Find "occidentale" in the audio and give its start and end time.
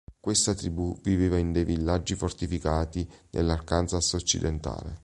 4.13-4.97